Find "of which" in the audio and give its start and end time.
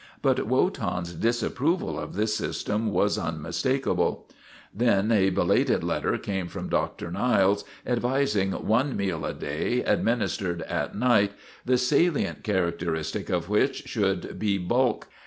13.29-13.83